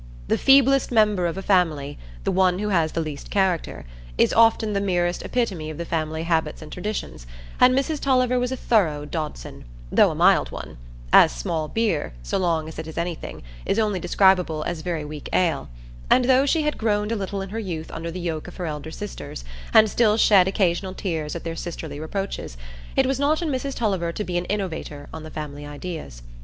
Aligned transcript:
The 0.29 0.37
feeblest 0.39 0.91
member 0.91 1.27
of 1.27 1.37
a 1.37 1.43
family—the 1.43 2.31
one 2.31 2.57
who 2.57 2.69
has 2.69 2.93
the 2.93 3.01
least 3.01 3.29
character—is 3.29 4.33
often 4.33 4.73
the 4.73 4.81
merest 4.81 5.23
epitome 5.23 5.69
of 5.69 5.77
the 5.77 5.85
family 5.85 6.23
habits 6.23 6.63
and 6.63 6.71
traditions; 6.71 7.27
and 7.59 7.77
Mrs 7.77 7.99
Tulliver 7.99 8.39
was 8.39 8.51
a 8.51 8.57
thorough 8.57 9.05
Dodson, 9.05 9.63
though 9.91 10.09
a 10.09 10.15
mild 10.15 10.49
one, 10.49 10.77
as 11.13 11.31
small 11.31 11.67
beer, 11.67 12.13
so 12.23 12.39
long 12.39 12.67
as 12.67 12.79
it 12.79 12.87
is 12.87 12.97
anything, 12.97 13.43
is 13.63 13.77
only 13.77 13.99
describable 13.99 14.63
as 14.63 14.81
very 14.81 15.05
weak 15.05 15.29
ale: 15.33 15.69
and 16.09 16.25
though 16.25 16.47
she 16.47 16.63
had 16.63 16.79
groaned 16.79 17.11
a 17.11 17.15
little 17.15 17.43
in 17.43 17.49
her 17.49 17.59
youth 17.59 17.91
under 17.91 18.09
the 18.09 18.19
yoke 18.19 18.47
of 18.47 18.57
her 18.57 18.65
elder 18.65 18.89
sisters, 18.89 19.45
and 19.71 19.87
still 19.87 20.17
shed 20.17 20.47
occasional 20.47 20.95
tears 20.95 21.35
at 21.35 21.43
their 21.43 21.55
sisterly 21.55 21.99
reproaches, 21.99 22.57
it 22.95 23.05
was 23.05 23.19
not 23.19 23.39
in 23.43 23.49
Mrs 23.49 23.75
Tulliver 23.75 24.11
to 24.11 24.23
be 24.23 24.35
an 24.39 24.45
innovator 24.45 25.09
on 25.13 25.21
the 25.21 25.29
family 25.29 25.63
ideas. 25.63 26.23